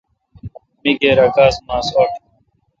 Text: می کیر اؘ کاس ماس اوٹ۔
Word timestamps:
می 0.83 0.91
کیر 0.99 1.17
اؘ 1.23 1.29
کاس 1.35 1.55
ماس 1.67 1.87
اوٹ۔ 1.95 2.11